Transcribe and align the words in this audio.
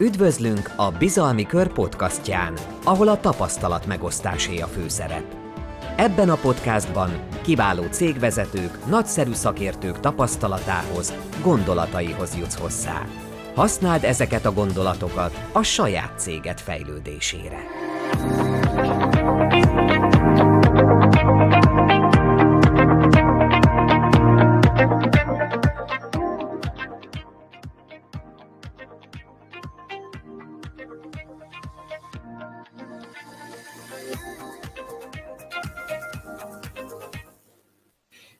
Üdvözlünk 0.00 0.70
a 0.76 0.90
Bizalmi 0.90 1.46
Kör 1.46 1.72
podcastján, 1.72 2.54
ahol 2.84 3.08
a 3.08 3.20
tapasztalat 3.20 3.86
megosztásé 3.86 4.58
a 4.58 4.66
főszerep. 4.66 5.24
Ebben 5.96 6.30
a 6.30 6.34
podcastban 6.34 7.10
kiváló 7.42 7.82
cégvezetők, 7.90 8.86
nagyszerű 8.86 9.32
szakértők 9.32 10.00
tapasztalatához, 10.00 11.14
gondolataihoz 11.42 12.36
jutsz 12.36 12.58
hozzá. 12.58 13.06
Használd 13.54 14.04
ezeket 14.04 14.44
a 14.44 14.52
gondolatokat 14.52 15.48
a 15.52 15.62
saját 15.62 16.12
céged 16.18 16.60
fejlődésére. 16.60 17.58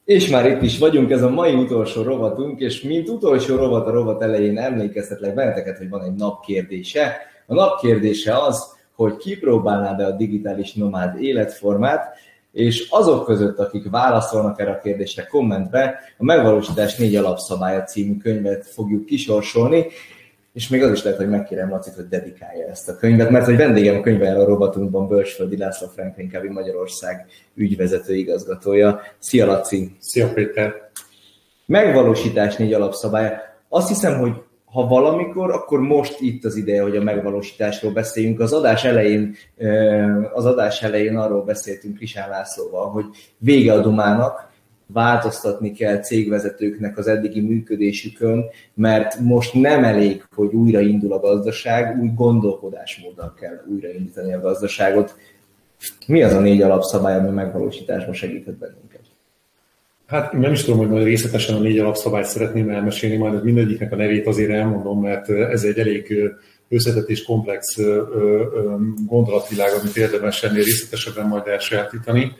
És 0.09 0.29
már 0.29 0.45
itt 0.45 0.61
is 0.61 0.77
vagyunk, 0.77 1.11
ez 1.11 1.21
a 1.21 1.29
mai 1.29 1.53
utolsó 1.53 2.01
rovatunk, 2.01 2.59
és 2.59 2.81
mint 2.81 3.09
utolsó 3.09 3.55
rovat 3.55 3.87
a 3.87 3.91
rovat 3.91 4.21
elején 4.21 4.57
emlékeztetlek 4.57 5.33
benneteket, 5.33 5.77
hogy 5.77 5.89
van 5.89 6.03
egy 6.03 6.13
napkérdése. 6.13 7.17
A 7.45 7.53
napkérdése 7.53 8.37
az, 8.37 8.75
hogy 8.95 9.17
kipróbálnád-e 9.17 10.05
a 10.05 10.11
digitális 10.11 10.73
nomád 10.73 11.21
életformát, 11.21 12.15
és 12.51 12.87
azok 12.89 13.25
között, 13.25 13.57
akik 13.57 13.89
válaszolnak 13.89 14.59
erre 14.59 14.71
a 14.71 14.79
kérdésre 14.79 15.25
kommentbe, 15.25 15.99
a 16.17 16.23
Megvalósítás 16.23 16.95
négy 16.95 17.15
alapszabálya 17.15 17.83
című 17.83 18.17
könyvet 18.17 18.67
fogjuk 18.67 19.05
kisorsolni, 19.05 19.85
és 20.53 20.67
még 20.67 20.83
az 20.83 20.91
is 20.91 21.03
lehet, 21.03 21.19
hogy 21.19 21.29
megkérem 21.29 21.69
Lacit, 21.69 21.93
hogy 21.93 22.07
dedikálja 22.07 22.67
ezt 22.67 22.89
a 22.89 22.95
könyvet, 22.95 23.29
mert 23.29 23.45
hogy 23.45 23.57
vendégem 23.57 23.95
a 23.95 24.01
könyvvel 24.01 24.41
a 24.41 24.45
robatunkban 24.45 25.07
Bölcsföldi 25.07 25.57
László 25.57 25.87
Franklin 25.87 26.29
Kevin 26.29 26.51
Magyarország 26.51 27.25
ügyvezető 27.55 28.15
igazgatója. 28.15 28.99
Szia 29.19 29.45
Laci! 29.45 29.95
Szia 29.99 30.33
Péter! 30.33 30.89
Megvalósítás 31.65 32.55
négy 32.55 32.73
alapszabály. 32.73 33.37
Azt 33.69 33.87
hiszem, 33.87 34.19
hogy 34.19 34.33
ha 34.65 34.87
valamikor, 34.87 35.51
akkor 35.51 35.79
most 35.79 36.19
itt 36.19 36.45
az 36.45 36.55
ideje, 36.55 36.81
hogy 36.81 36.97
a 36.97 37.01
megvalósításról 37.01 37.91
beszéljünk. 37.91 38.39
Az 38.39 38.53
adás 38.53 38.83
elején, 38.83 39.35
az 40.33 40.45
adás 40.45 40.83
elején 40.83 41.17
arról 41.17 41.43
beszéltünk 41.43 41.95
Krisán 41.95 42.29
Lászlóval, 42.29 42.89
hogy 42.89 43.05
vége 43.37 43.73
a 43.73 43.81
Dumának, 43.81 44.48
változtatni 44.93 45.71
kell 45.71 45.99
cégvezetőknek 45.99 46.97
az 46.97 47.07
eddigi 47.07 47.41
működésükön, 47.41 48.45
mert 48.73 49.19
most 49.19 49.53
nem 49.53 49.83
elég, 49.83 50.25
hogy 50.35 50.53
újraindul 50.53 51.13
a 51.13 51.19
gazdaság, 51.19 52.01
új 52.01 52.11
gondolkodásmóddal 52.15 53.33
kell 53.39 53.63
újraindítani 53.71 54.33
a 54.33 54.39
gazdaságot. 54.39 55.15
Mi 56.07 56.23
az 56.23 56.33
a 56.33 56.39
négy 56.39 56.61
alapszabály, 56.61 57.17
ami 57.17 57.29
megvalósításban 57.29 58.13
segíthet 58.13 58.57
bennünket? 58.57 59.01
Hát 60.05 60.33
nem 60.33 60.51
is 60.51 60.63
tudom, 60.63 60.79
hogy 60.79 60.89
majd 60.89 61.03
részletesen 61.03 61.55
a 61.55 61.59
négy 61.59 61.79
alapszabályt 61.79 62.25
szeretném 62.25 62.69
elmesélni, 62.69 63.17
majd 63.17 63.43
mindegyiknek 63.43 63.91
a 63.91 63.95
nevét 63.95 64.27
azért 64.27 64.51
elmondom, 64.51 65.01
mert 65.01 65.29
ez 65.29 65.63
egy 65.63 65.79
elég 65.79 66.31
összetett 66.69 67.09
és 67.09 67.23
komplex 67.23 67.77
gondolatvilág, 69.05 69.71
amit 69.79 69.97
érdemes 69.97 70.43
ennél 70.43 70.63
részletesebben 70.63 71.27
majd 71.27 71.47
elsajátítani 71.47 72.31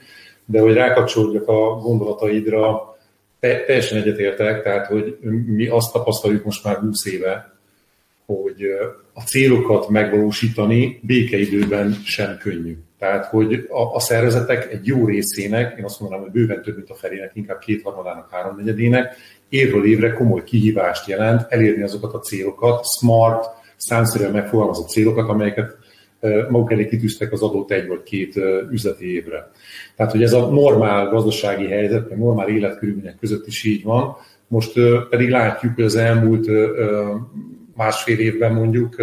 de 0.50 0.60
hogy 0.60 0.74
rákapcsolódjak 0.74 1.48
a 1.48 1.74
gondolataidra, 1.74 2.96
teljesen 3.40 3.98
egyetértek, 3.98 4.62
tehát 4.62 4.86
hogy 4.86 5.18
mi 5.46 5.66
azt 5.66 5.92
tapasztaljuk 5.92 6.44
most 6.44 6.64
már 6.64 6.76
20 6.76 7.06
éve, 7.06 7.54
hogy 8.26 8.62
a 9.14 9.20
célokat 9.20 9.88
megvalósítani 9.88 11.00
békeidőben 11.02 11.92
sem 12.04 12.36
könnyű. 12.38 12.76
Tehát, 12.98 13.26
hogy 13.26 13.66
a, 13.68 13.94
a 13.94 14.00
szervezetek 14.00 14.72
egy 14.72 14.86
jó 14.86 15.06
részének, 15.06 15.78
én 15.78 15.84
azt 15.84 16.00
mondanám, 16.00 16.24
hogy 16.24 16.32
bőven 16.32 16.62
több, 16.62 16.76
mint 16.76 16.90
a 16.90 16.94
felének, 16.94 17.30
inkább 17.34 17.58
kétharmadának, 17.58 18.30
háromnegyedének, 18.30 19.16
évről 19.48 19.86
évre 19.86 20.12
komoly 20.12 20.44
kihívást 20.44 21.08
jelent 21.08 21.46
elérni 21.48 21.82
azokat 21.82 22.14
a 22.14 22.18
célokat, 22.18 22.84
smart, 22.98 23.46
számszerűen 23.76 24.32
megfogalmazott 24.32 24.88
célokat, 24.88 25.28
amelyeket 25.28 25.76
maguk 26.48 26.72
elé 26.72 26.86
kitűztek 26.86 27.32
az 27.32 27.42
adott 27.42 27.70
egy 27.70 27.86
vagy 27.86 28.02
két 28.02 28.36
üzleti 28.70 29.14
évre. 29.14 29.50
Tehát, 29.96 30.12
hogy 30.12 30.22
ez 30.22 30.32
a 30.32 30.50
normál 30.50 31.08
gazdasági 31.08 31.66
helyzet, 31.66 32.08
meg 32.08 32.18
normál 32.18 32.48
életkörülmények 32.48 33.16
között 33.20 33.46
is 33.46 33.64
így 33.64 33.82
van. 33.82 34.16
Most 34.48 34.72
pedig 35.10 35.30
látjuk, 35.30 35.74
hogy 35.74 35.84
az 35.84 35.96
elmúlt 35.96 36.46
másfél 37.76 38.18
évben 38.18 38.52
mondjuk 38.52 38.96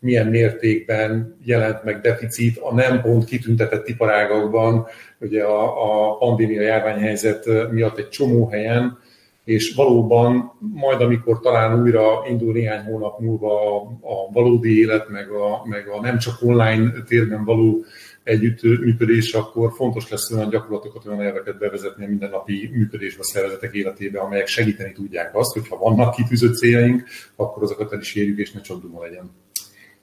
milyen 0.00 0.26
mértékben 0.26 1.36
jelent 1.44 1.84
meg 1.84 2.00
deficit 2.00 2.58
a 2.58 2.74
nem 2.74 3.00
pont 3.00 3.24
kitüntetett 3.24 3.88
iparágakban, 3.88 4.86
ugye 5.20 5.42
a, 5.42 6.10
a 6.10 6.16
pandémia 6.16 6.60
járványhelyzet 6.60 7.70
miatt 7.70 7.98
egy 7.98 8.08
csomó 8.08 8.48
helyen, 8.48 8.98
és 9.44 9.74
valóban 9.74 10.52
majd, 10.58 11.00
amikor 11.00 11.40
talán 11.40 11.82
újra 11.82 12.24
indul 12.28 12.52
néhány 12.52 12.84
hónap 12.84 13.20
múlva 13.20 13.80
a 13.82 14.32
valódi 14.32 14.78
élet, 14.78 15.08
meg 15.08 15.30
a, 15.30 15.62
meg 15.64 15.88
a 15.88 16.00
nem 16.00 16.18
csak 16.18 16.34
online 16.40 16.92
térben 17.06 17.44
való 17.44 17.84
együttműködés, 18.22 19.32
akkor 19.32 19.72
fontos 19.72 20.08
lesz 20.08 20.30
olyan 20.30 20.48
gyakorlatokat, 20.48 21.06
olyan 21.06 21.20
elveket 21.20 21.58
bevezetni 21.58 22.04
a 22.04 22.08
mindennapi 22.08 22.70
működésbe 22.72 23.20
a 23.20 23.24
szervezetek 23.24 23.72
életébe, 23.74 24.20
amelyek 24.20 24.46
segíteni 24.46 24.92
tudják 24.92 25.36
azt, 25.36 25.52
hogy 25.52 25.68
ha 25.68 25.76
vannak 25.76 26.14
kitűzött 26.14 26.56
céljaink, 26.56 27.04
akkor 27.36 27.62
azokat 27.62 27.92
el 27.92 28.00
is 28.00 28.14
érjük, 28.14 28.38
és 28.38 28.52
ne 28.52 28.60
csak 28.60 28.80
duma 28.80 29.02
legyen. 29.02 29.30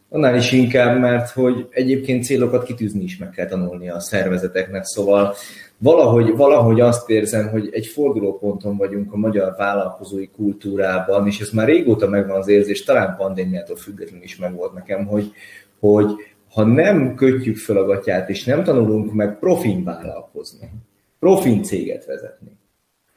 Annál 0.10 0.36
is 0.36 0.52
inkább, 0.52 1.00
mert 1.00 1.30
hogy 1.30 1.68
egyébként 1.70 2.24
célokat 2.24 2.64
kitűzni 2.64 3.04
is 3.04 3.18
meg 3.18 3.30
kell 3.30 3.46
tanulni 3.46 3.90
a 3.90 4.00
szervezeteknek, 4.00 4.84
szóval 4.86 5.36
valahogy, 5.82 6.36
valahogy 6.36 6.80
azt 6.80 7.10
érzem, 7.10 7.50
hogy 7.50 7.70
egy 7.72 7.86
fordulóponton 7.86 8.78
vagyunk 8.78 9.14
a 9.14 9.18
magyar 9.18 9.54
vállalkozói 9.58 10.28
kultúrában, 10.28 11.28
és 11.28 11.40
ez 11.40 11.50
már 11.50 11.68
régóta 11.68 12.08
megvan 12.08 12.38
az 12.38 12.48
érzés, 12.48 12.84
talán 12.84 13.16
pandémiától 13.18 13.76
függetlenül 13.76 14.24
is 14.24 14.38
megvolt 14.38 14.74
nekem, 14.74 15.06
hogy, 15.06 15.32
hogy 15.80 16.12
ha 16.54 16.64
nem 16.64 17.16
kötjük 17.16 17.58
fel 17.58 17.78
a 17.78 17.86
gatyát, 17.86 18.30
és 18.30 18.44
nem 18.44 18.64
tanulunk 18.64 19.14
meg 19.14 19.40
profin 19.40 19.84
vállalkozni, 19.84 20.72
profin 21.20 21.64
céget 21.64 22.06
vezetni, 22.06 22.58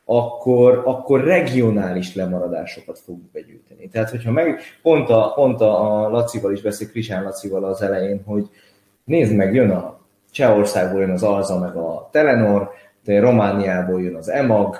akkor, 0.04 0.82
akkor 0.84 1.24
regionális 1.24 2.14
lemaradásokat 2.14 2.98
fogunk 2.98 3.30
begyűjteni. 3.32 3.88
Tehát, 3.88 4.10
hogyha 4.10 4.30
meg, 4.30 4.60
pont 4.82 5.08
a, 5.08 5.32
pont 5.34 5.60
a 5.60 6.08
Lacival 6.10 6.52
is 6.52 6.62
beszél, 6.62 6.88
Krisán 6.88 7.24
Lacival 7.24 7.64
az 7.64 7.82
elején, 7.82 8.22
hogy 8.24 8.48
nézd 9.04 9.34
meg, 9.34 9.54
jön 9.54 9.70
a 9.70 10.03
Csehországból 10.34 11.00
jön 11.00 11.10
az 11.10 11.22
Alza, 11.22 11.58
meg 11.58 11.76
a 11.76 12.08
Telenor, 12.12 12.70
Romániából 13.04 14.02
jön 14.02 14.14
az 14.14 14.28
EMAG, 14.28 14.76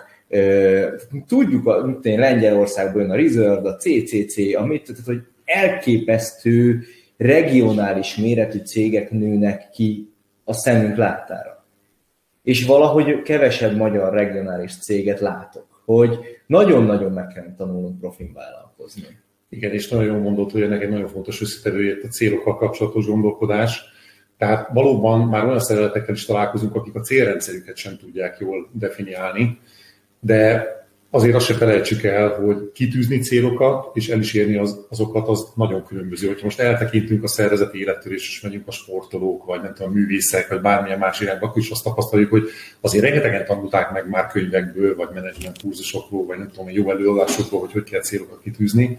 tudjuk, 1.27 1.69
hogy 1.69 1.97
Lengyelországból 2.03 3.01
jön 3.01 3.11
a 3.11 3.17
Reserve, 3.17 3.69
a 3.69 3.77
CCC, 3.77 4.57
amit, 4.57 4.87
tehát, 4.87 5.05
hogy 5.05 5.21
elképesztő 5.45 6.81
regionális 7.17 8.17
méretű 8.17 8.59
cégek 8.59 9.11
nőnek 9.11 9.71
ki 9.71 10.13
a 10.45 10.53
szemünk 10.53 10.97
láttára. 10.97 11.67
És 12.43 12.67
valahogy 12.67 13.23
kevesebb 13.23 13.77
magyar 13.77 14.13
regionális 14.13 14.79
céget 14.79 15.21
látok, 15.21 15.83
hogy 15.85 16.19
nagyon-nagyon 16.47 17.13
meg 17.13 17.27
kell 17.27 17.55
tanulnunk 17.57 18.01
profin 18.01 18.33
vállalkozni. 18.33 19.03
Igen, 19.49 19.73
és 19.73 19.89
nagyon 19.89 20.07
jól 20.07 20.19
mondott, 20.19 20.51
hogy 20.51 20.63
ennek 20.63 20.83
egy 20.83 20.89
nagyon 20.89 21.09
fontos 21.09 21.41
összetevője 21.41 21.97
a 22.03 22.07
célokkal 22.07 22.57
kapcsolatos 22.57 23.07
gondolkodás. 23.07 23.93
Tehát 24.45 24.69
valóban 24.73 25.21
már 25.21 25.45
olyan 25.45 25.61
szervezetekkel 25.61 26.15
is 26.15 26.25
találkozunk, 26.25 26.75
akik 26.75 26.95
a 26.95 27.01
célrendszerüket 27.01 27.77
sem 27.77 27.97
tudják 27.97 28.39
jól 28.39 28.69
definiálni, 28.73 29.59
de 30.21 30.67
azért 31.15 31.35
azt 31.35 31.47
se 31.47 31.55
felejtsük 31.55 32.03
el, 32.03 32.29
hogy 32.29 32.71
kitűzni 32.73 33.19
célokat 33.19 33.97
és 33.97 34.09
el 34.09 34.19
is 34.19 34.35
érni 34.35 34.57
az, 34.57 34.79
azokat, 34.89 35.29
az 35.29 35.47
nagyon 35.55 35.85
különböző. 35.85 36.27
Hogyha 36.27 36.45
most 36.45 36.61
eltekintünk 36.61 37.23
a 37.23 37.29
szervezeti 37.29 37.79
élettől, 37.79 38.13
és 38.13 38.41
megyünk 38.41 38.69
a 38.69 38.71
sportolók, 38.71 39.45
vagy 39.45 39.63
nem 39.63 39.75
tudom, 39.75 39.91
a 39.91 39.95
művészek, 39.95 40.49
vagy 40.49 40.61
bármilyen 40.61 40.99
más 40.99 41.21
irányba, 41.21 41.47
akkor 41.47 41.63
is 41.63 41.71
azt 41.71 41.85
tapasztaljuk, 41.85 42.31
hogy 42.31 42.49
azért 42.81 43.05
rengetegen 43.05 43.45
tanulták 43.45 43.93
meg 43.93 44.09
már 44.09 44.27
könyvekből, 44.27 44.97
vagy 44.97 45.09
menedzsment 45.15 45.61
kurzusokról, 45.63 46.27
vagy 46.27 46.39
nem 46.39 46.51
tudom, 46.51 46.71
jó 46.71 46.91
előadásokról, 46.91 47.61
hogy 47.61 47.73
hogy 47.73 47.85
kell 47.85 48.01
célokat 48.01 48.41
kitűzni. 48.43 48.99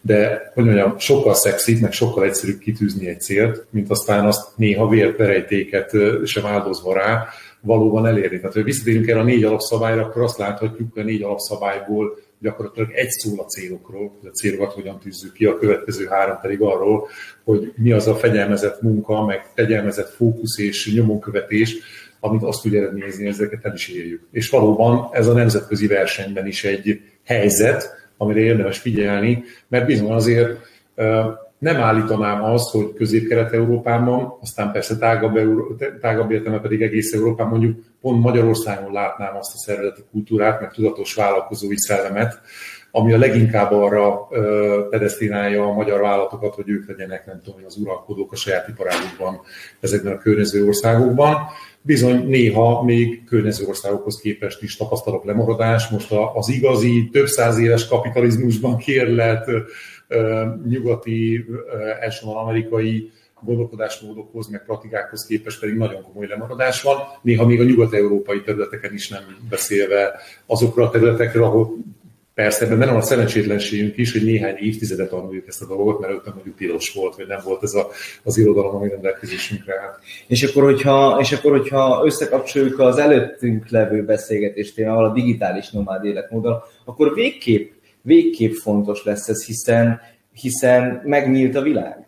De, 0.00 0.50
hogy 0.54 0.64
mondjam, 0.64 0.98
sokkal 0.98 1.34
szexibb, 1.34 1.80
meg 1.80 1.92
sokkal 1.92 2.24
egyszerűbb 2.24 2.58
kitűzni 2.58 3.08
egy 3.08 3.20
célt, 3.20 3.66
mint 3.70 3.90
aztán 3.90 4.26
azt 4.26 4.56
néha 4.56 4.88
vérperejtéket 4.88 5.92
sem 6.24 6.46
áldozva 6.46 6.94
rá, 6.94 7.28
valóban 7.60 8.06
elérni. 8.06 8.36
Tehát, 8.36 8.54
hogy 8.54 8.64
visszatérünk 8.64 9.08
erre 9.08 9.20
a 9.20 9.24
négy 9.24 9.44
alapszabályra, 9.44 10.02
akkor 10.02 10.22
azt 10.22 10.38
láthatjuk, 10.38 10.92
hogy 10.92 11.02
a 11.02 11.06
négy 11.06 11.22
alapszabályból 11.22 12.18
gyakorlatilag 12.40 12.90
egy 12.92 13.10
szól 13.10 13.38
a 13.38 13.44
célokról, 13.44 14.12
hogy 14.20 14.28
a 14.28 14.32
célokat 14.32 14.72
hogyan 14.72 14.98
tűzzük 14.98 15.32
ki, 15.32 15.44
a 15.44 15.58
következő 15.58 16.06
három 16.06 16.38
pedig 16.40 16.60
arról, 16.60 17.08
hogy 17.44 17.72
mi 17.76 17.92
az 17.92 18.06
a 18.06 18.14
fegyelmezett 18.14 18.82
munka, 18.82 19.24
meg 19.24 19.44
fegyelmezett 19.54 20.08
fókusz 20.08 20.58
és 20.58 20.92
nyomonkövetés, 20.94 21.76
amit 22.20 22.42
azt 22.42 22.62
tudja 22.62 22.80
eredményezni, 22.80 23.26
ezeket 23.26 23.64
el 23.64 23.74
is 23.74 23.88
érjük. 23.88 24.26
És 24.30 24.50
valóban 24.50 25.08
ez 25.12 25.26
a 25.26 25.32
nemzetközi 25.32 25.86
versenyben 25.86 26.46
is 26.46 26.64
egy 26.64 27.00
helyzet, 27.24 28.08
amire 28.16 28.40
érdemes 28.40 28.78
figyelni, 28.78 29.44
mert 29.68 29.86
bizony 29.86 30.10
azért 30.10 30.58
nem 31.58 31.76
állítanám 31.76 32.44
azt, 32.44 32.70
hogy 32.70 32.92
közép-kelet-európában, 32.92 34.38
aztán 34.40 34.72
persze 34.72 34.98
tágabb, 34.98 35.38
tágabb 36.00 36.30
értelme 36.30 36.58
pedig 36.58 36.82
egész 36.82 37.12
Európában, 37.12 37.50
mondjuk 37.50 37.84
pont 38.00 38.22
Magyarországon 38.22 38.92
látnám 38.92 39.36
azt 39.36 39.54
a 39.54 39.58
szervezeti 39.58 40.02
kultúrát, 40.10 40.60
meg 40.60 40.72
tudatos 40.72 41.14
vállalkozói 41.14 41.78
szellemet, 41.78 42.40
ami 42.90 43.12
a 43.12 43.18
leginkább 43.18 43.72
arra 43.72 44.28
pedesztinálja 44.90 45.64
a 45.64 45.72
magyar 45.72 46.00
vállalatokat, 46.00 46.54
hogy 46.54 46.68
ők 46.68 46.88
legyenek, 46.88 47.26
nem 47.26 47.40
tudom, 47.44 47.60
az 47.66 47.76
uralkodók 47.76 48.32
a 48.32 48.36
saját 48.36 48.68
iparágukban 48.68 49.40
ezekben 49.80 50.12
a 50.12 50.18
környező 50.18 50.66
országokban. 50.66 51.36
Bizony 51.82 52.26
néha 52.28 52.82
még 52.82 53.24
környező 53.24 53.66
országokhoz 53.66 54.20
képest 54.20 54.62
is 54.62 54.76
tapasztalok 54.76 55.24
lemaradást. 55.24 55.90
Most 55.90 56.14
az 56.34 56.48
igazi, 56.48 57.08
több 57.12 57.26
száz 57.26 57.58
éves 57.58 57.88
kapitalizmusban 57.88 58.76
kérlet 58.76 59.50
nyugati, 60.68 61.46
elsősorban 62.00 62.42
amerikai 62.42 63.10
gondolkodásmódokhoz, 63.40 64.48
meg 64.48 64.64
praktikákhoz 64.64 65.26
képest 65.26 65.60
pedig 65.60 65.76
nagyon 65.76 66.02
komoly 66.02 66.26
lemaradás 66.26 66.82
van. 66.82 66.96
Néha 67.22 67.46
még 67.46 67.60
a 67.60 67.64
nyugat-európai 67.64 68.42
területeken 68.42 68.92
is 68.92 69.08
nem 69.08 69.22
beszélve 69.48 70.20
azokra 70.46 70.84
a 70.84 70.90
területekre, 70.90 71.42
ahol 71.42 71.76
Persze, 72.36 72.64
ebben 72.64 72.78
benne 72.78 72.96
a 72.96 73.00
szerencsétlenségünk 73.00 73.96
is, 73.96 74.12
hogy 74.12 74.24
néhány 74.24 74.56
évtizedet 74.58 75.08
tanuljuk 75.08 75.46
ezt 75.46 75.62
a 75.62 75.66
dolgot, 75.66 76.00
mert 76.00 76.12
ott 76.12 76.34
mondjuk 76.34 76.56
tilos 76.56 76.92
volt, 76.94 77.16
vagy 77.16 77.26
nem 77.26 77.40
volt 77.44 77.62
ez 77.62 77.74
a, 77.74 77.88
az 78.22 78.38
irodalom, 78.38 78.74
ami 78.74 78.88
rendelkezésünkre 78.88 79.80
állt. 79.80 79.98
És 80.26 80.42
akkor, 80.42 80.62
hogyha, 80.62 81.18
és 81.20 81.32
akkor, 81.32 81.58
hogyha 81.58 82.02
összekapcsoljuk 82.04 82.78
az 82.78 82.98
előttünk 82.98 83.68
levő 83.68 84.04
beszélgetést 84.04 84.74
témával, 84.74 85.04
a 85.04 85.12
digitális 85.12 85.70
nomád 85.70 86.04
életmóddal, 86.04 86.64
akkor 86.84 87.14
végképp, 87.14 87.72
végképp 88.06 88.52
fontos 88.52 89.04
lesz 89.04 89.28
ez, 89.28 89.46
hiszen, 89.46 90.00
hiszen 90.32 91.00
megnyílt 91.04 91.54
a 91.54 91.62
világ. 91.62 92.06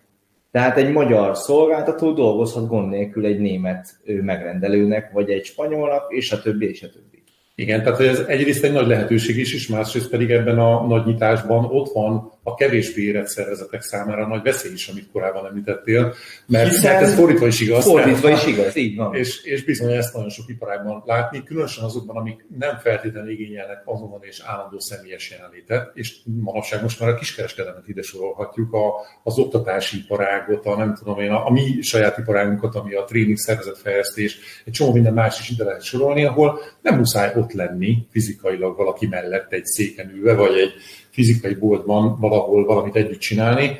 Tehát 0.50 0.76
egy 0.76 0.92
magyar 0.92 1.36
szolgáltató 1.36 2.12
dolgozhat 2.12 2.68
gond 2.68 2.88
nélkül 2.88 3.26
egy 3.26 3.38
német 3.38 4.00
megrendelőnek, 4.04 5.12
vagy 5.12 5.30
egy 5.30 5.44
spanyolnak, 5.44 6.12
és 6.12 6.32
a 6.32 6.40
többi, 6.40 6.68
és 6.68 6.82
a 6.82 6.90
többi. 6.90 7.22
Igen, 7.54 7.82
tehát 7.82 8.00
ez 8.00 8.18
egyrészt 8.18 8.64
egy 8.64 8.72
nagy 8.72 8.86
lehetőség 8.86 9.36
is, 9.36 9.54
és 9.54 9.68
másrészt 9.68 10.10
pedig 10.10 10.30
ebben 10.30 10.58
a 10.58 10.86
nagy 10.86 11.06
nyitásban 11.06 11.64
ott 11.64 11.92
van 11.92 12.32
a 12.48 12.54
kevésbé 12.54 13.02
érett 13.02 13.26
szervezetek 13.26 13.82
számára 13.82 14.26
nagy 14.26 14.42
veszély 14.42 14.72
is, 14.72 14.88
amit 14.88 15.08
korábban 15.12 15.46
említettél, 15.46 16.14
mert, 16.46 16.68
Hiszen 16.68 16.92
mert 16.92 17.04
ez 17.04 17.14
fordítva 17.14 17.46
is 17.46 17.60
igaz. 17.60 17.84
Fordítva 17.84 18.30
is 18.30 18.46
igaz, 18.46 18.76
így 18.76 18.96
van. 18.96 19.14
És, 19.14 19.42
és 19.44 19.64
bizony 19.64 19.92
ezt 19.92 20.14
nagyon 20.14 20.28
sok 20.28 20.48
iparágban 20.48 21.02
látni, 21.06 21.42
különösen 21.42 21.84
azokban, 21.84 22.16
amik 22.16 22.46
nem 22.58 22.78
feltétlenül 22.78 23.30
igényelnek 23.30 23.82
azonnal 23.84 24.20
és 24.22 24.42
állandó 24.46 24.78
személyes 24.80 25.30
jelenlétet, 25.30 25.90
és 25.94 26.16
manapság 26.24 26.82
most 26.82 27.00
már 27.00 27.08
a 27.08 27.14
kiskereskedelmet 27.14 27.88
ide 27.88 28.02
sorolhatjuk, 28.02 28.72
a, 28.72 28.92
az 29.22 29.38
oktatási 29.38 29.96
iparágot, 29.96 30.66
a 30.66 30.76
nem 30.76 30.94
tudom 30.94 31.18
én, 31.18 31.30
a, 31.30 31.46
a 31.46 31.50
mi 31.50 31.80
saját 31.80 32.18
iparágunkat, 32.18 32.74
ami 32.74 32.94
a 32.94 33.04
tréning 33.04 33.36
szervezetfejlesztés, 33.36 34.38
egy 34.64 34.72
csomó 34.72 34.92
minden 34.92 35.14
más 35.14 35.40
is 35.40 35.50
ide 35.50 35.64
lehet 35.64 35.82
sorolni, 35.82 36.24
ahol 36.24 36.60
nem 36.82 36.96
muszáj 36.98 37.32
ott 37.36 37.52
lenni 37.52 38.06
fizikailag 38.10 38.76
valaki 38.76 39.06
mellett 39.06 39.52
egy 39.52 39.64
széken 39.64 40.10
ülve, 40.14 40.34
vagy 40.34 40.58
egy 40.58 40.72
fizikai 41.18 41.54
boltban 41.54 42.16
valahol 42.20 42.64
valamit 42.64 42.96
együtt 42.96 43.18
csinálni, 43.18 43.76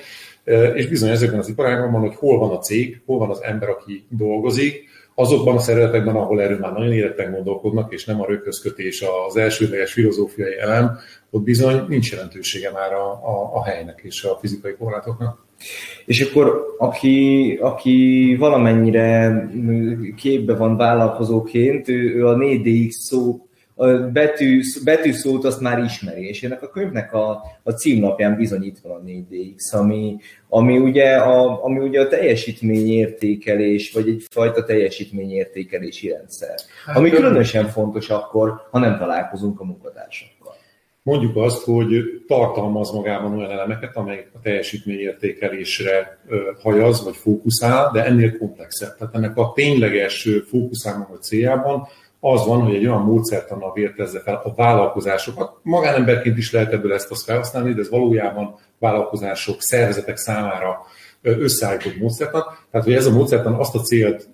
és 0.75 0.87
bizony 0.87 1.11
ezekben 1.11 1.39
az 1.39 1.49
iparágban 1.49 2.01
hogy 2.01 2.15
hol 2.15 2.39
van 2.39 2.51
a 2.51 2.59
cég, 2.59 3.01
hol 3.07 3.19
van 3.19 3.31
az 3.31 3.43
ember, 3.43 3.69
aki 3.69 4.05
dolgozik, 4.09 4.89
azokban 5.15 5.57
a 5.57 5.59
szeretekben, 5.59 6.17
ahol 6.17 6.43
erről 6.43 6.59
már 6.59 6.73
nagyon 6.73 6.93
éretten 6.93 7.33
gondolkodnak, 7.33 7.93
és 7.93 8.05
nem 8.05 8.21
a 8.21 8.27
rökközkötés 8.27 9.05
az 9.29 9.37
elsődleges 9.37 9.93
filozófiai 9.93 10.59
elem, 10.59 10.99
ott 11.31 11.43
bizony 11.43 11.85
nincs 11.89 12.11
jelentősége 12.11 12.71
már 12.71 12.93
a, 12.93 13.11
a, 13.11 13.51
a 13.55 13.65
helynek 13.65 14.01
és 14.03 14.25
a 14.25 14.39
fizikai 14.41 14.75
korlátoknak. 14.79 15.47
És 16.07 16.21
akkor 16.21 16.65
aki, 16.79 17.59
aki 17.61 18.37
valamennyire 18.39 19.43
képbe 20.17 20.55
van 20.55 20.77
vállalkozóként, 20.77 21.89
ő, 21.89 22.15
ő 22.15 22.27
a 22.27 22.37
4DX 22.37 22.91
szó 22.91 23.48
betű, 24.13 24.61
betűszót 24.85 25.45
azt 25.45 25.61
már 25.61 25.79
ismeri, 25.79 26.29
és 26.29 26.43
ennek 26.43 26.63
a 26.63 26.69
könyvnek 26.69 27.13
a, 27.13 27.43
a 27.63 27.71
címlapján 27.71 28.37
bizony 28.37 28.65
itt 28.65 28.79
van 28.79 28.93
a 28.93 29.03
4DX, 29.05 29.75
ami, 29.75 30.17
ami, 30.49 30.79
ugye 30.79 31.17
a, 31.17 31.65
ami 31.65 31.79
ugye 31.79 32.01
a 32.01 32.09
teljesítményértékelés, 32.09 33.93
vagy 33.93 34.09
egyfajta 34.09 34.65
teljesítményértékelési 34.65 36.09
rendszer, 36.09 36.55
hát, 36.87 36.97
ami 36.97 37.11
különösen 37.11 37.67
fontos 37.67 38.11
akkor, 38.11 38.69
ha 38.71 38.79
nem 38.79 38.99
találkozunk 38.99 39.61
a 39.61 39.65
munkatársakkal. 39.65 40.55
Mondjuk 41.03 41.37
azt, 41.37 41.65
hogy 41.65 42.23
tartalmaz 42.27 42.91
magában 42.91 43.39
olyan 43.39 43.51
elemeket, 43.51 43.97
amelyek 43.97 44.31
a 44.35 44.41
teljesítményértékelésre 44.43 46.19
hajaz, 46.63 47.05
vagy 47.05 47.17
fókuszál, 47.17 47.91
de 47.93 48.05
ennél 48.05 48.39
komplexebb. 48.39 48.97
Tehát 48.99 49.15
ennek 49.15 49.37
a 49.37 49.53
tényleges 49.55 50.29
fókuszálnak 50.49 51.11
a 51.11 51.19
céljában 51.19 51.89
az 52.21 52.47
van, 52.47 52.61
hogy 52.61 52.75
egy 52.75 52.87
olyan 52.87 53.03
módszertannal 53.03 53.73
vértezze 53.73 54.21
fel 54.21 54.41
a 54.45 54.55
vállalkozásokat. 54.55 55.53
Magánemberként 55.63 56.39
is 56.39 56.53
lehet 56.53 56.73
ebből 56.73 56.93
ezt 56.93 57.11
azt 57.11 57.25
felhasználni, 57.25 57.73
de 57.73 57.81
ez 57.81 57.91
valójában 57.91 58.55
vállalkozások, 58.79 59.63
szervezetek 59.63 60.17
számára 60.17 60.87
összeállított 61.23 61.99
módszertan. 61.99 62.43
Tehát, 62.71 62.87
hogy 62.87 62.97
ez 62.97 63.07
a 63.07 63.13
módszertan 63.13 63.55
azt 63.55 63.75
a 63.75 63.81
célt 63.81 64.29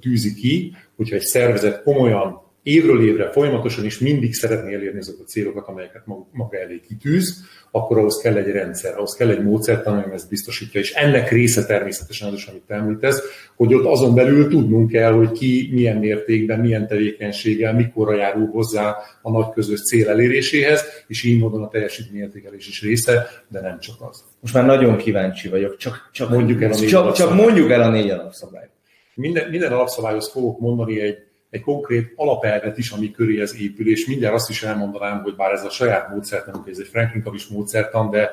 tűzi 0.00 0.34
ki, 0.34 0.76
hogyha 0.96 1.16
egy 1.16 1.22
szervezet 1.22 1.82
komolyan 1.82 2.42
évről 2.64 3.08
évre 3.08 3.30
folyamatosan 3.30 3.84
is 3.84 3.98
mindig 3.98 4.34
szeretné 4.34 4.74
elérni 4.74 4.98
azokat 4.98 5.20
a 5.20 5.28
célokat, 5.28 5.68
amelyeket 5.68 6.02
maga 6.32 6.58
elé 6.58 6.80
kitűz, 6.88 7.44
akkor 7.70 7.98
ahhoz 7.98 8.18
kell 8.18 8.36
egy 8.36 8.50
rendszer, 8.50 8.96
ahhoz 8.96 9.14
kell 9.14 9.30
egy 9.30 9.42
módszertan, 9.42 9.98
ami 9.98 10.14
ezt 10.14 10.28
biztosítja. 10.28 10.80
És 10.80 10.92
ennek 10.92 11.30
része 11.30 11.66
természetesen 11.66 12.28
az 12.28 12.34
is, 12.34 12.46
amit 12.46 12.62
te 12.66 12.74
említesz, 12.74 13.22
hogy 13.56 13.74
ott 13.74 13.84
azon 13.84 14.14
belül 14.14 14.48
tudnunk 14.48 14.90
kell, 14.90 15.12
hogy 15.12 15.32
ki 15.32 15.70
milyen 15.72 15.96
mértékben, 15.96 16.60
milyen 16.60 16.86
tevékenységgel, 16.86 17.74
mikorra 17.74 18.14
járul 18.14 18.46
hozzá 18.46 18.96
a 19.22 19.30
nagy 19.30 19.50
közös 19.54 19.82
cél 19.82 20.08
eléréséhez, 20.08 20.84
és 21.06 21.24
így 21.24 21.38
módon 21.38 21.62
a 21.62 21.68
teljesítményértékelés 21.68 22.68
is 22.68 22.82
része, 22.82 23.26
de 23.48 23.60
nem 23.60 23.78
csak 23.80 23.96
az. 23.98 24.24
Most 24.40 24.54
már 24.54 24.66
nagyon 24.66 24.96
kíváncsi 24.96 25.48
vagyok, 25.48 25.76
csak, 25.76 26.10
csak 26.12 26.30
mondjuk 26.30 26.62
el 26.62 26.72
a 26.72 26.78
négy 26.78 26.88
csak, 26.88 27.12
csak 27.12 27.34
mondjuk 27.34 27.70
el 27.70 27.82
a 27.82 27.90
négy 27.90 28.10
alapszabályt. 28.10 28.70
Minden, 29.14 29.50
minden 29.50 29.72
alapszabályhoz 29.72 30.30
fogok 30.30 30.60
mondani 30.60 31.00
egy 31.00 31.16
egy 31.54 31.60
konkrét 31.60 32.12
alapelvet 32.16 32.78
is, 32.78 32.90
ami 32.90 33.10
köré 33.10 33.40
ez 33.40 33.60
épül, 33.60 33.90
és 33.90 34.06
mindjárt 34.06 34.34
azt 34.34 34.50
is 34.50 34.62
elmondanám, 34.62 35.22
hogy 35.22 35.34
bár 35.36 35.52
ez 35.52 35.64
a 35.64 35.70
saját 35.70 36.08
módszertanunk, 36.08 36.68
ez 36.68 36.78
egy 36.78 36.86
Franklin 36.86 37.22
Kavis 37.22 37.46
módszertan, 37.46 38.10
de 38.10 38.30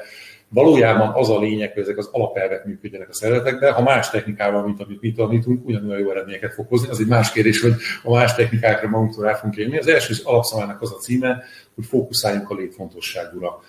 valójában 0.49 1.11
az 1.13 1.29
a 1.29 1.39
lényeg, 1.39 1.73
hogy 1.73 1.81
ezek 1.81 1.97
az 1.97 2.09
alapelvek 2.11 2.65
működjenek 2.65 3.09
a 3.09 3.13
szeretekben. 3.13 3.73
Ha 3.73 3.81
más 3.81 4.09
technikával, 4.09 4.63
mint 4.65 4.81
amit 4.81 5.01
mi 5.01 5.11
tanítunk, 5.11 5.67
ugyanolyan 5.67 5.99
jó 5.99 6.11
eredményeket 6.11 6.53
fog 6.53 6.67
hozni. 6.67 6.89
Az 6.89 6.99
egy 6.99 7.07
más 7.07 7.31
kérdés, 7.31 7.61
hogy 7.61 7.73
a 8.03 8.13
más 8.13 8.35
technikákra 8.35 8.89
magunktól 8.89 9.23
rá 9.25 9.33
fogunk 9.33 9.55
élni. 9.55 9.77
Az 9.77 9.87
első 9.87 10.13
alapszabálynak 10.23 10.81
az 10.81 10.91
a 10.91 10.95
címe, 10.97 11.43
hogy 11.75 11.85
fókuszáljunk 11.85 12.49
a 12.49 12.55
létfontosságúra. 12.55 13.59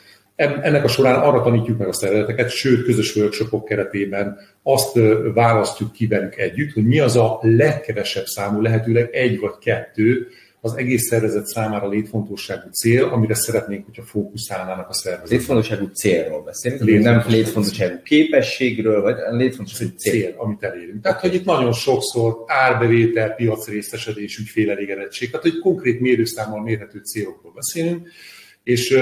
Ennek 0.42 0.84
a 0.84 0.88
során 0.88 1.20
arra 1.20 1.42
tanítjuk 1.42 1.78
meg 1.78 1.88
a 1.88 1.92
szervezeteket, 1.92 2.50
sőt, 2.50 2.84
közös 2.84 3.16
workshopok 3.16 3.64
keretében 3.64 4.38
azt 4.62 4.98
választjuk 5.34 5.92
ki 5.92 6.06
velük 6.06 6.36
együtt, 6.36 6.72
hogy 6.72 6.86
mi 6.86 6.98
az 7.00 7.16
a 7.16 7.38
legkevesebb 7.42 8.24
számú, 8.24 8.60
lehetőleg 8.60 9.08
egy 9.12 9.38
vagy 9.38 9.58
kettő 9.60 10.26
az 10.64 10.76
egész 10.76 11.06
szervezet 11.06 11.46
számára 11.46 11.88
létfontosságú 11.88 12.68
cél, 12.70 13.04
amire 13.04 13.34
szeretnénk, 13.34 13.84
hogyha 13.84 14.02
fókuszálnának 14.02 14.88
a 14.88 14.92
szervezetek. 14.92 15.38
Létfontosságú 15.38 15.86
célról 15.86 16.42
beszélünk, 16.42 16.82
létfontosságú 16.82 17.28
nem 17.28 17.36
létfontosságú 17.36 18.02
képességről, 18.04 19.02
vagy 19.02 19.16
létfontosságú 19.30 19.90
cél. 19.96 20.12
cél, 20.12 20.34
amit 20.36 20.62
elérünk. 20.62 21.02
Tehát, 21.02 21.20
hogy 21.20 21.34
itt 21.34 21.44
nagyon 21.44 21.72
sokszor 21.72 22.44
árbevétel, 22.46 23.34
piacrészesedés, 23.34 24.38
ügyfélelégedettség, 24.38 25.30
tehát, 25.30 25.46
hogy 25.46 25.58
konkrét 25.58 26.00
mérőszámmal 26.00 26.62
mérhető 26.62 26.98
célokról 26.98 27.52
beszélünk, 27.54 28.08
és 28.62 28.98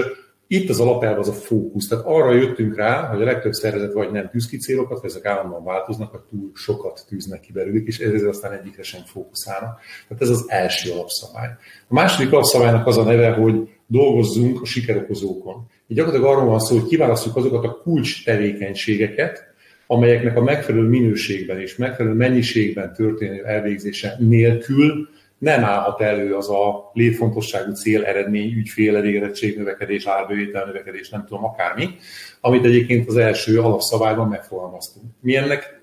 itt 0.52 0.68
az 0.68 0.80
alapelv 0.80 1.18
az 1.18 1.28
a 1.28 1.32
fókusz. 1.32 1.88
Tehát 1.88 2.04
arra 2.06 2.32
jöttünk 2.32 2.76
rá, 2.76 3.06
hogy 3.06 3.22
a 3.22 3.24
legtöbb 3.24 3.52
szervezet 3.52 3.92
vagy 3.92 4.10
nem 4.10 4.28
tűz 4.28 4.48
ki 4.48 4.56
célokat, 4.56 5.00
vagy 5.00 5.10
ezek 5.10 5.24
állandóan 5.24 5.64
változnak, 5.64 6.12
vagy 6.12 6.20
túl 6.20 6.50
sokat 6.54 7.04
tűznek 7.08 7.40
ki 7.40 7.52
belőlük, 7.52 7.86
és 7.86 7.98
ezért 7.98 8.28
aztán 8.28 8.52
egyikre 8.52 8.82
sem 8.82 9.00
fókuszálnak. 9.04 9.80
Tehát 10.08 10.22
ez 10.22 10.28
az 10.28 10.44
első 10.46 10.90
alapszabály. 10.90 11.48
A 11.88 11.94
második 11.94 12.32
alapszabálynak 12.32 12.86
az 12.86 12.96
a 12.96 13.04
neve, 13.04 13.32
hogy 13.32 13.68
dolgozzunk 13.86 14.60
a 14.60 14.64
sikerokozókon. 14.64 15.66
Így 15.86 15.96
gyakorlatilag 15.96 16.36
arról 16.36 16.48
van 16.48 16.60
szó, 16.60 16.78
hogy 16.78 16.88
kiválasztjuk 16.88 17.36
azokat 17.36 17.64
a 17.64 17.80
kulcs 17.82 18.24
tevékenységeket, 18.24 19.44
amelyeknek 19.86 20.36
a 20.36 20.42
megfelelő 20.42 20.88
minőségben 20.88 21.60
és 21.60 21.76
megfelelő 21.76 22.14
mennyiségben 22.14 22.94
történő 22.94 23.44
elvégzése 23.44 24.16
nélkül 24.18 25.08
nem 25.40 25.64
állhat 25.64 26.00
elő 26.00 26.34
az 26.34 26.50
a 26.50 26.90
létfontosságú 26.92 27.72
cél, 27.72 28.04
eredmény, 28.04 28.52
ügyfél, 28.52 28.96
elégedettség, 28.96 29.56
növekedés, 29.56 30.06
árbevétel, 30.06 30.64
növekedés, 30.64 31.08
nem 31.08 31.24
tudom, 31.26 31.44
akármi, 31.44 31.88
amit 32.40 32.64
egyébként 32.64 33.08
az 33.08 33.16
első 33.16 33.60
alapszabályban 33.60 34.28
megfogalmaztunk. 34.28 35.06
Mi 35.20 35.36
ennek 35.36 35.79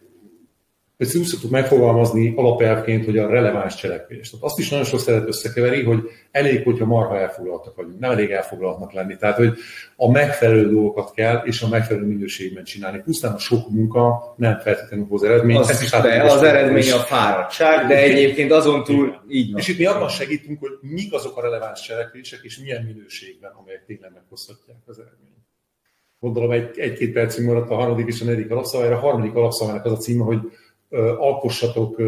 ezt 0.97 1.15
úgy 1.15 1.23
szoktuk 1.23 1.51
megfogalmazni 1.51 2.33
alapelvként, 2.35 3.05
hogy 3.05 3.17
a 3.17 3.29
releváns 3.29 3.75
cselekvés. 3.75 4.29
Tehát 4.29 4.45
azt 4.45 4.59
is 4.59 4.69
nagyon 4.69 4.85
sok 4.85 4.99
szeret 4.99 5.27
összekeveri, 5.27 5.83
hogy 5.83 5.99
elég, 6.31 6.63
hogyha 6.63 6.85
marha 6.85 7.19
elfoglaltak 7.19 7.75
vagyunk, 7.75 7.99
nem 7.99 8.11
elég 8.11 8.31
elfoglaltnak 8.31 8.93
lenni. 8.93 9.15
Tehát, 9.15 9.35
hogy 9.35 9.57
a 9.95 10.11
megfelelő 10.11 10.69
dolgokat 10.69 11.11
kell, 11.11 11.41
és 11.45 11.61
a 11.61 11.67
megfelelő 11.67 12.05
minőségben 12.05 12.63
csinálni. 12.63 13.01
Pusztán 13.01 13.33
a 13.33 13.37
sok 13.37 13.69
munka 13.69 14.33
nem 14.37 14.59
feltétlenül 14.59 15.05
hoz 15.05 15.23
eredményt. 15.23 15.59
Az, 15.59 15.81
is 15.81 15.89
de, 15.89 16.23
az 16.23 16.43
eredmény 16.43 16.91
a 16.91 16.97
fáradtság, 16.97 17.87
de 17.87 17.97
egyébként 17.97 18.51
azon 18.51 18.83
túl 18.83 19.21
így 19.29 19.51
van. 19.51 19.59
És 19.59 19.67
itt 19.67 19.77
mi 19.77 19.85
abban 19.85 20.09
segítünk, 20.09 20.59
hogy 20.59 20.71
mik 20.81 21.13
azok 21.13 21.37
a 21.37 21.41
releváns 21.41 21.81
cselekvések, 21.81 22.39
és 22.43 22.57
milyen 22.57 22.83
minőségben, 22.83 23.51
amelyek 23.61 23.83
tényleg 23.85 24.11
meghozhatják 24.13 24.77
az 24.85 24.99
eredményt 24.99 25.35
gondolom 26.19 26.51
egy, 26.51 26.79
egy-két 26.79 27.13
percig 27.13 27.45
maradt 27.45 27.69
a 27.69 27.75
harmadik 27.75 28.07
és 28.07 28.21
a 28.21 28.25
negyedik 28.25 28.51
alapszabályra. 28.51 28.95
A 28.95 28.99
harmadik 28.99 29.35
alapszabálynak 29.35 29.85
az 29.85 29.91
a 29.91 29.97
címe, 29.97 30.23
hogy 30.23 30.39
alkossatok 31.17 31.99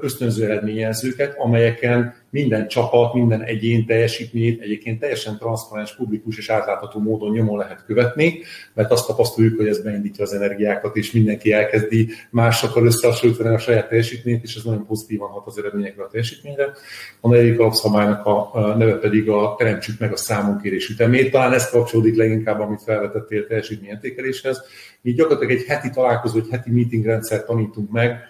ösztönző 0.00 0.44
eredményjelzőket, 0.44 1.34
amelyeken 1.38 2.14
minden 2.30 2.68
csapat, 2.68 3.14
minden 3.14 3.42
egyén 3.42 3.86
teljesítményét 3.86 4.60
egyébként 4.60 5.00
teljesen 5.00 5.38
transzparens, 5.38 5.96
publikus 5.96 6.38
és 6.38 6.48
átlátható 6.48 7.00
módon 7.00 7.30
nyomon 7.30 7.58
lehet 7.58 7.84
követni, 7.84 8.38
mert 8.74 8.90
azt 8.90 9.06
tapasztaljuk, 9.06 9.56
hogy 9.56 9.66
ez 9.66 9.82
beindítja 9.82 10.24
az 10.24 10.32
energiákat, 10.32 10.96
és 10.96 11.12
mindenki 11.12 11.52
elkezdi 11.52 12.08
másokkal 12.30 12.86
összehasonlítani 12.86 13.54
a 13.54 13.58
saját 13.58 13.88
teljesítményt, 13.88 14.42
és 14.42 14.54
ez 14.56 14.62
nagyon 14.62 14.86
pozitívan 14.86 15.28
hat 15.28 15.46
az 15.46 15.58
eredményekre 15.58 16.02
a 16.02 16.08
teljesítményre. 16.08 16.72
A 17.20 17.28
negyedik 17.28 17.58
alapszabálynak 17.58 18.26
a 18.26 18.74
neve 18.76 18.98
pedig 18.98 19.28
a 19.28 19.54
teremtsük 19.58 19.98
meg 19.98 20.12
a 20.12 20.16
számonkérés 20.16 20.88
ütemét. 20.88 21.30
Talán 21.30 21.52
ez 21.52 21.70
kapcsolódik 21.70 22.16
leginkább, 22.16 22.60
amit 22.60 22.82
felvetettél 22.82 23.46
teljesítményértékeléshez. 23.46 24.62
Mi 25.00 25.12
gyakorlatilag 25.12 25.52
egy 25.58 25.64
heti 25.66 25.90
találkozó, 25.90 26.38
egy 26.38 26.48
heti 26.50 26.70
meetingrendszert 26.70 27.46
tanítunk 27.46 27.90
meg, 27.90 28.28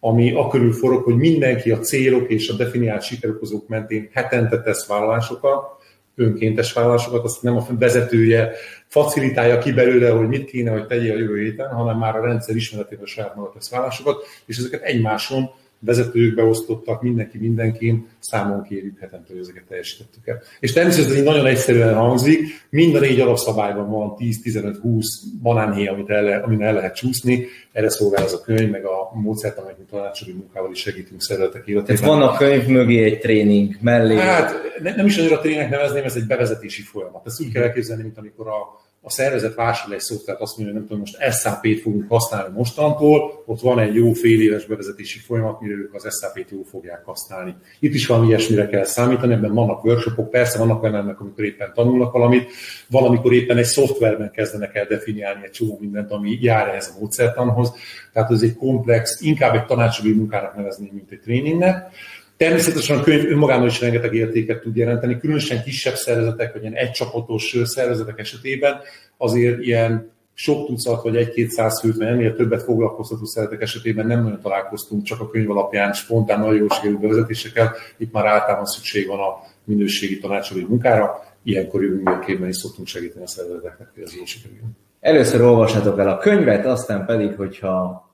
ami 0.00 0.32
akörül 0.32 0.72
forog, 0.72 1.02
hogy 1.02 1.16
mindenki 1.16 1.70
a 1.70 1.78
célok 1.78 2.30
és 2.30 2.48
a 2.48 2.56
definiált 2.56 3.02
sikerokozók 3.02 3.68
mentén 3.68 4.08
hetente 4.12 4.60
tesz 4.60 4.86
vállalásokat, 4.86 5.76
önkéntes 6.14 6.72
vállalásokat, 6.72 7.24
azt 7.24 7.42
nem 7.42 7.56
a 7.56 7.66
vezetője 7.78 8.52
facilitálja 8.86 9.58
ki 9.58 9.72
belőle, 9.72 10.10
hogy 10.10 10.28
mit 10.28 10.44
kéne, 10.44 10.70
hogy 10.70 10.86
tegyél 10.86 11.14
a 11.14 11.18
jövő 11.18 11.42
héten, 11.42 11.68
hanem 11.68 11.98
már 11.98 12.16
a 12.16 12.24
rendszer 12.24 12.56
ismeretében 12.56 13.06
saját 13.06 13.36
maga 13.36 13.50
tesz 13.50 13.70
vállalásokat, 13.70 14.26
és 14.46 14.56
ezeket 14.56 14.82
egymáson 14.82 15.50
vezetők 15.80 16.34
beosztottak, 16.34 17.02
mindenki 17.02 17.38
mindenkin, 17.38 18.08
számon 18.18 18.62
kérjük 18.62 18.98
hetente, 18.98 19.32
hogy 19.32 19.40
ezeket 19.40 19.64
teljesítettük 19.68 20.26
el. 20.26 20.42
És 20.60 20.72
természetesen 20.72 21.24
nagyon 21.24 21.46
egyszerűen 21.46 21.94
hangzik, 21.94 22.66
mind 22.70 22.94
a 22.94 23.00
négy 23.00 23.20
alapszabályban 23.20 23.90
van 23.90 24.16
10-15-20 24.18 25.04
banánhéj, 25.42 25.86
amit 25.86 26.10
el, 26.10 26.42
amin 26.42 26.62
el 26.62 26.74
lehet 26.74 26.94
csúszni, 26.94 27.46
erre 27.72 27.90
szolgál 27.90 28.24
ez 28.24 28.32
a 28.32 28.40
könyv, 28.40 28.70
meg 28.70 28.84
a 28.84 29.10
módszert, 29.14 29.58
amelyik 29.58 29.78
tanácsadói 29.90 30.34
munkával 30.34 30.70
is 30.70 30.78
segítünk 30.78 31.22
szervezetek 31.22 31.66
életében. 31.66 31.96
Tehát 31.96 32.18
van 32.18 32.28
a 32.28 32.36
könyv 32.36 32.66
mögé 32.66 33.04
egy 33.04 33.18
tréning 33.18 33.76
mellé? 33.80 34.16
Hát 34.16 34.54
nem 34.82 35.06
is 35.06 35.18
annyira 35.18 35.40
tréningnek 35.40 35.70
nevezném, 35.70 36.04
ez 36.04 36.16
egy 36.16 36.26
bevezetési 36.26 36.82
folyamat. 36.82 37.26
Ezt 37.26 37.40
úgy 37.40 37.52
kell 37.52 37.62
elképzelni, 37.62 38.02
mint 38.02 38.18
amikor 38.18 38.48
a 38.48 38.86
a 39.08 39.10
szervezet 39.10 39.54
vásárol 39.54 39.94
egy 39.94 40.00
szoftvert, 40.00 40.40
azt 40.40 40.56
mondja, 40.56 40.74
hogy 40.74 40.84
nem 40.84 40.90
tudom, 40.90 40.98
most 40.98 41.40
SAP-t 41.40 41.80
fogunk 41.80 42.08
használni 42.08 42.54
mostantól, 42.56 43.42
ott 43.46 43.60
van 43.60 43.78
egy 43.78 43.94
jó 43.94 44.12
fél 44.12 44.40
éves 44.40 44.66
bevezetési 44.66 45.18
folyamat, 45.18 45.60
mire 45.60 45.74
ők 45.74 45.94
az 45.94 46.18
SAP-t 46.20 46.50
jól 46.50 46.64
fogják 46.64 47.04
használni. 47.04 47.54
Itt 47.80 47.94
is 47.94 48.06
valami 48.06 48.26
ilyesmire 48.26 48.68
kell 48.68 48.84
számítani, 48.84 49.32
ebben 49.32 49.54
vannak 49.54 49.84
workshopok, 49.84 50.30
persze 50.30 50.58
vannak 50.58 50.82
olyanok, 50.82 51.20
amikor 51.20 51.44
éppen 51.44 51.72
tanulnak 51.74 52.12
valamit, 52.12 52.50
valamikor 52.88 53.32
éppen 53.32 53.56
egy 53.56 53.64
szoftverben 53.64 54.30
kezdenek 54.30 54.74
el 54.74 54.86
definiálni 54.86 55.44
egy 55.44 55.50
csomó 55.50 55.78
mindent, 55.80 56.10
ami 56.10 56.38
jár 56.40 56.68
ehhez 56.68 56.92
a 56.94 57.00
módszertanhoz. 57.00 57.72
Tehát 58.12 58.30
ez 58.30 58.42
egy 58.42 58.56
komplex, 58.56 59.20
inkább 59.20 59.54
egy 59.54 59.64
tanácsadói 59.64 60.12
munkának 60.12 60.56
nevezni, 60.56 60.90
mint 60.92 61.10
egy 61.10 61.20
tréningnek. 61.20 61.90
Természetesen 62.38 62.98
a 62.98 63.02
könyv 63.02 63.30
önmagában 63.30 63.66
is 63.66 63.80
rengeteg 63.80 64.14
értéket 64.14 64.60
tud 64.60 64.76
jelenteni, 64.76 65.18
különösen 65.18 65.62
kisebb 65.62 65.94
szervezetek, 65.94 66.52
vagy 66.52 66.62
ilyen 66.62 66.74
egycsapatos 66.74 67.56
szervezetek 67.64 68.18
esetében 68.18 68.80
azért 69.16 69.60
ilyen 69.60 70.10
sok 70.34 70.66
tucat 70.66 71.02
vagy 71.02 71.16
egy-két 71.16 71.50
száz 71.50 71.80
főt, 71.80 71.96
vagy 71.96 72.06
ennél 72.06 72.36
többet 72.36 72.62
foglalkoztató 72.62 73.24
szeretek 73.24 73.62
esetében 73.62 74.06
nem 74.06 74.22
nagyon 74.22 74.40
találkoztunk, 74.40 75.02
csak 75.02 75.20
a 75.20 75.30
könyv 75.30 75.50
alapján 75.50 75.92
spontán 75.92 76.40
nagyon 76.40 76.56
jól 76.56 76.68
sikerült 76.68 77.00
bevezetésekkel. 77.00 77.74
Itt 77.96 78.12
már 78.12 78.26
általában 78.26 78.66
szükség 78.66 79.06
van 79.06 79.18
a 79.18 79.42
minőségi 79.64 80.18
tanácsadói 80.18 80.64
munkára, 80.68 81.22
ilyenkor 81.42 81.82
jövőnkében 81.82 82.48
is 82.48 82.56
szoktunk 82.56 82.86
segíteni 82.86 83.24
a 83.24 83.28
szervezeteknek, 83.28 83.88
hogy 83.94 84.02
ez 84.02 84.14
jól 84.16 84.26
sikerüljön. 84.26 84.76
Először 85.00 85.40
olvashatok 85.40 85.98
el 85.98 86.08
a 86.08 86.18
könyvet, 86.18 86.66
aztán 86.66 87.06
pedig, 87.06 87.34
hogyha 87.36 88.07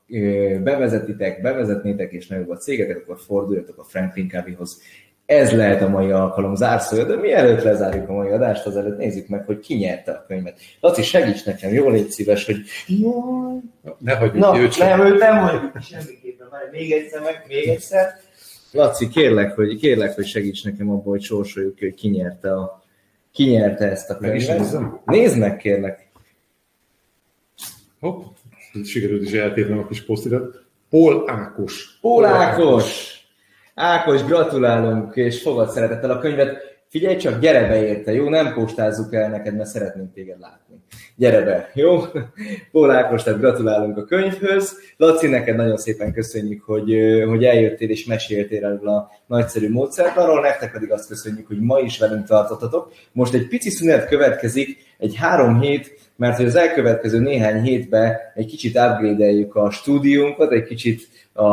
bevezetitek, 0.63 1.43
bevezetnétek 1.43 2.13
és 2.13 2.27
nagyobb 2.27 2.51
a 2.51 2.57
cégetek, 2.57 2.97
akkor 2.97 3.19
forduljatok 3.19 3.79
a 3.79 3.85
Franklin 3.85 4.29
Coveyhoz. 4.29 4.83
Ez 5.27 5.53
lehet 5.53 5.83
a 5.83 5.89
mai 5.89 6.11
alkalom 6.11 6.55
zárszója, 6.55 7.05
de 7.05 7.17
mielőtt 7.17 7.63
lezárjuk 7.63 8.09
a 8.09 8.13
mai 8.13 8.31
adást, 8.31 8.67
azelőtt 8.67 8.99
nézzük 8.99 9.29
meg, 9.29 9.45
hogy 9.45 9.59
ki 9.59 9.75
nyerte 9.75 10.13
a 10.13 10.25
könyvet. 10.27 10.59
Laci, 10.81 11.03
segíts 11.03 11.45
nekem, 11.45 11.73
jól 11.73 11.93
légy 11.93 12.11
szíves, 12.11 12.47
hogy 12.47 12.57
jaj. 12.87 13.95
Ne 13.99 14.15
hagyjuk 14.15 14.39
Na, 14.39 14.59
őt 14.59 14.79
nem, 14.79 15.01
őt 15.01 15.19
nem 15.19 15.39
hagyjuk 15.39 15.83
semmiképpen. 15.83 16.49
Még 16.71 16.93
egyszer, 16.93 17.21
meg 17.23 17.45
még 17.49 17.69
egyszer. 17.69 18.07
Laci, 18.73 19.09
kérlek, 19.09 19.55
hogy, 19.55 19.77
kérlek, 19.77 20.15
hogy 20.15 20.27
segíts 20.27 20.65
nekem 20.65 20.91
abban, 20.91 21.05
hogy 21.05 21.23
sorsoljuk 21.23 21.79
hogy 21.79 21.95
ki 21.95 22.09
nyerte, 22.09 22.55
a, 22.55 22.83
ki 23.33 23.45
nyerte 23.45 23.91
ezt 23.91 24.11
a 24.11 24.17
könyvet. 24.17 24.79
Nézd 25.05 25.39
meg, 25.39 25.57
kérlek. 25.57 26.09
Hopp 28.01 28.23
sikerült 28.85 29.23
is 29.23 29.33
eltérnem 29.33 29.79
a 29.79 29.87
kis 29.87 30.05
posztidat. 30.05 30.65
Pól 30.91 31.31
Ákos. 31.31 31.99
Pól 32.01 32.25
Ákos! 32.25 33.13
Ákos, 33.75 34.25
gratulálunk, 34.25 35.17
és 35.17 35.43
fogad 35.43 35.71
szeretettel 35.71 36.11
a 36.11 36.19
könyvet. 36.19 36.73
Figyelj 36.89 37.17
csak, 37.17 37.41
gyere 37.41 37.69
be 37.69 37.87
érte, 37.87 38.13
jó? 38.13 38.29
Nem 38.29 38.55
postázzuk 38.55 39.15
el 39.15 39.29
neked, 39.29 39.57
mert 39.57 39.69
szeretnénk 39.69 40.13
téged 40.13 40.41
látni. 40.41 40.75
Gyere 41.17 41.41
be, 41.41 41.71
jó? 41.75 42.01
Pól 42.73 42.91
Ákos, 42.91 43.23
tehát 43.23 43.41
gratulálunk 43.41 43.97
a 43.97 44.05
könyvhöz. 44.05 44.79
Laci, 44.97 45.27
neked 45.27 45.57
nagyon 45.57 45.77
szépen 45.77 46.13
köszönjük, 46.13 46.63
hogy, 46.63 46.95
hogy 47.29 47.45
eljöttél 47.45 47.91
és 47.91 48.05
meséltél 48.05 48.65
erről 48.65 48.89
a 48.89 49.11
nagyszerű 49.27 49.71
módszertanról, 49.71 50.41
nektek 50.41 50.73
pedig 50.73 50.93
azt 50.93 51.09
köszönjük, 51.09 51.47
hogy 51.47 51.61
ma 51.61 51.79
is 51.79 51.99
velünk 51.99 52.27
tartottatok. 52.27 52.93
Most 53.13 53.35
egy 53.35 53.49
pici 53.49 53.71
szünet 53.71 54.09
következik, 54.09 54.77
egy 54.99 55.17
három 55.17 55.61
hét 55.61 56.04
mert 56.17 56.37
hogy 56.37 56.47
az 56.47 56.57
elkövetkező 56.57 57.19
néhány 57.19 57.63
hétben 57.63 58.17
egy 58.35 58.47
kicsit 58.47 58.77
upgrade 58.77 59.47
a 59.53 59.71
stúdiónkat, 59.71 60.53
egy 60.53 60.65
kicsit 60.65 61.09
a, 61.33 61.45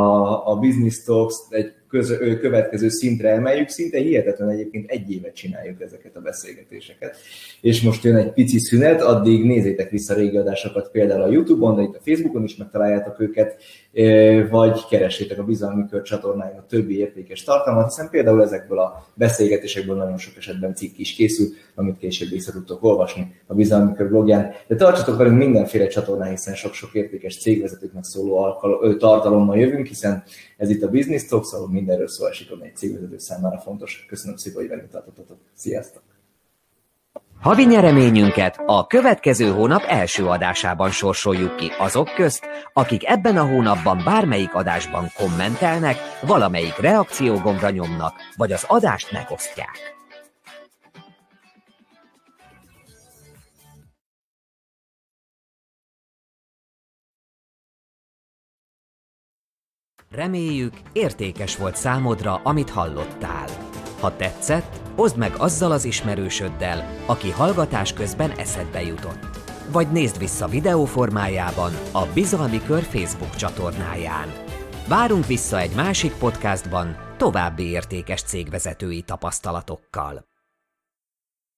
a 0.52 0.56
Business 0.56 1.04
Talks 1.04 1.36
egy 1.50 1.74
köz, 1.92 2.18
következő 2.42 2.90
szintre 2.90 3.30
emeljük, 3.30 3.70
szinte 3.70 3.98
hihetetlen 3.98 4.50
egyébként 4.50 4.90
egy 4.92 5.12
évet 5.12 5.36
csináljuk 5.36 5.82
ezeket 5.82 6.16
a 6.16 6.20
beszélgetéseket. 6.22 7.18
És 7.62 7.82
most 7.82 8.04
jön 8.04 8.16
egy 8.16 8.34
pici 8.34 8.60
szünet, 8.60 9.02
addig 9.02 9.46
nézzétek 9.46 9.90
vissza 9.90 10.14
régi 10.14 10.38
adásokat 10.38 10.92
például 10.92 11.22
a 11.22 11.32
Youtube-on, 11.32 11.76
de 11.76 11.82
itt 11.82 11.96
a 11.96 12.02
Facebookon 12.06 12.44
is 12.44 12.56
megtaláljátok 12.56 13.20
őket, 13.20 13.64
vagy 14.50 14.86
keressétek 14.90 15.40
a 15.40 15.44
Bizalmi 15.44 15.84
Kör 15.90 16.02
csatornáin 16.02 16.58
a 16.58 16.66
többi 16.66 16.98
értékes 16.98 17.44
tartalmat, 17.44 17.86
hiszen 17.86 18.10
például 18.10 18.42
ezekből 18.42 18.80
a 18.80 19.06
beszélgetésekből 19.14 19.96
nagyon 19.96 20.18
sok 20.18 20.38
esetben 20.38 20.76
cikk 20.76 20.98
is 20.98 21.14
készül, 21.14 21.48
amit 21.76 21.98
később 21.98 22.30
vissza 22.30 22.52
tudtok 22.52 22.84
olvasni 22.84 23.36
a 23.48 23.54
Bizalmi 23.54 23.94
Kör 23.94 24.10
blogján. 24.10 24.52
De 24.68 24.76
tartsatok 24.76 25.18
velünk 25.18 25.38
mindenféle 25.38 25.88
csatornán, 25.88 26.30
hiszen 26.30 26.56
sok-sok 26.56 26.94
értékes 26.94 27.42
cégvezetőknek 27.42 28.04
szóló 28.04 28.60
tartalommal 28.98 29.58
jövünk, 29.58 29.88
hiszen 29.88 30.24
ez 30.58 30.70
itt 30.70 30.84
a 30.84 30.90
Business 30.90 31.26
Talk, 31.26 31.46
szóval 31.46 31.68
mindenről 31.68 32.08
szó 32.08 32.26
esik, 32.26 32.52
ami 32.52 32.66
egy 32.66 32.76
cégvezető 32.76 33.18
számára 33.18 33.58
fontos. 33.58 34.06
Köszönöm 34.10 34.38
szépen, 34.38 34.60
hogy 34.60 34.70
velünk 34.70 34.90
tartottatok. 34.90 35.38
Sziasztok! 35.54 36.11
Havi 37.42 37.66
nyereményünket 37.66 38.62
a 38.66 38.88
következő 38.88 39.52
hónap 39.52 39.84
első 39.88 40.26
adásában 40.26 40.90
sorsoljuk 40.90 41.56
ki 41.56 41.72
azok 41.78 42.14
közt, 42.14 42.48
akik 42.74 43.08
ebben 43.08 43.38
a 43.38 43.46
hónapban 43.46 44.02
bármelyik 44.06 44.54
adásban 44.54 45.08
kommentelnek, 45.16 45.98
valamelyik 46.22 46.78
reakciógombra 46.78 47.70
nyomnak, 47.70 48.14
vagy 48.36 48.52
az 48.52 48.66
adást 48.68 49.12
megosztják. 49.12 49.80
Reméljük, 60.12 60.74
értékes 60.94 61.58
volt 61.58 61.76
számodra, 61.76 62.42
amit 62.44 62.70
hallottál. 62.70 63.61
Ha 64.02 64.16
tetszett, 64.16 64.82
oszd 64.96 65.18
meg 65.18 65.32
azzal 65.38 65.72
az 65.72 65.86
ismerősöddel, 65.86 66.96
aki 67.06 67.32
hallgatás 67.32 67.94
közben 67.94 68.32
eszedbe 68.32 68.82
jutott. 68.82 69.40
Vagy 69.72 69.92
nézd 69.92 70.18
vissza 70.18 70.48
videó 70.48 70.86
formájában 70.86 71.72
a 71.92 72.06
Bizalmi 72.14 72.62
Kör 72.64 72.84
Facebook 72.84 73.36
csatornáján. 73.36 74.34
Várunk 74.88 75.26
vissza 75.28 75.60
egy 75.60 75.76
másik 75.76 76.14
podcastban 76.14 76.98
további 77.18 77.64
értékes 77.64 78.22
cégvezetői 78.22 79.02
tapasztalatokkal. 79.02 80.31